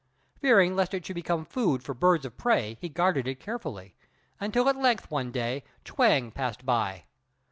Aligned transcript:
Fearing 0.39 0.75
lest 0.75 0.95
it 0.95 1.05
should 1.05 1.13
become 1.13 1.45
food 1.45 1.83
for 1.83 1.93
birds 1.93 2.25
of 2.25 2.35
prey, 2.35 2.75
he 2.81 2.89
guarded 2.89 3.27
it 3.27 3.39
carefully, 3.39 3.93
until 4.39 4.67
at 4.67 4.75
length 4.75 5.11
one 5.11 5.31
day 5.31 5.63
Chuang 5.85 6.31
passed 6.31 6.65
by. 6.65 7.03